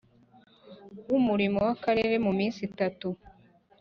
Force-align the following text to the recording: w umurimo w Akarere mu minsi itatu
w 1.09 1.11
umurimo 1.19 1.59
w 1.67 1.69
Akarere 1.75 2.15
mu 2.25 2.31
minsi 2.39 2.59
itatu 2.69 3.07